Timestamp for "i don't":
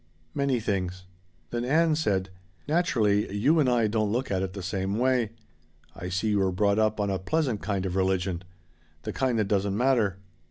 3.69-4.11